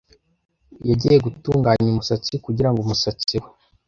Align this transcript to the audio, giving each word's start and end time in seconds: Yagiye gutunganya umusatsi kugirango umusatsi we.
Yagiye 0.89 1.17
gutunganya 1.25 1.87
umusatsi 1.91 2.33
kugirango 2.45 2.77
umusatsi 2.81 3.35
we. 3.41 3.49